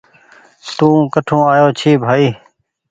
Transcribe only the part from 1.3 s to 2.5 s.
آيو ڇي بهائي